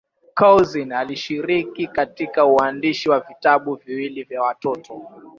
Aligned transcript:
Couzyn 0.35 0.91
alishiriki 0.91 1.87
katika 1.87 2.45
uandishi 2.45 3.09
wa 3.09 3.19
vitabu 3.19 3.75
viwili 3.75 4.23
vya 4.23 4.41
watoto. 4.41 5.03